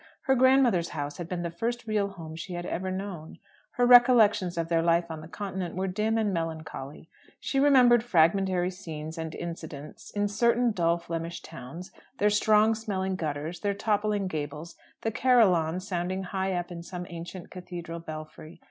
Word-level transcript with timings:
Her 0.21 0.33
grand 0.33 0.63
mother's 0.63 0.89
house 0.97 1.17
had 1.17 1.29
been 1.29 1.43
the 1.43 1.51
first 1.51 1.85
real 1.85 2.07
home 2.07 2.35
she 2.35 2.53
had 2.55 2.65
ever 2.65 2.89
known. 2.89 3.37
Her 3.73 3.85
recollections 3.85 4.57
of 4.57 4.67
their 4.67 4.81
life 4.81 5.11
on 5.11 5.21
the 5.21 5.27
Continent 5.27 5.75
were 5.75 5.85
dim 5.87 6.17
and 6.17 6.33
melancholy. 6.33 7.07
She 7.39 7.59
remembered 7.59 8.01
fragmentary 8.03 8.71
scenes 8.71 9.19
and 9.19 9.35
incidents 9.35 10.09
in 10.09 10.27
certain 10.27 10.71
dull 10.71 10.97
Flemish 10.97 11.43
towns; 11.43 11.91
their 12.17 12.31
strong 12.31 12.73
smelling 12.73 13.15
gutters, 13.15 13.59
their 13.59 13.75
toppling 13.75 14.25
gables, 14.25 14.75
the 15.01 15.11
carillons 15.11 15.87
sounding 15.87 16.23
high 16.23 16.53
up 16.53 16.71
in 16.71 16.81
some 16.81 17.05
ancient 17.07 17.51
cathedral 17.51 17.99
belfry. 17.99 18.59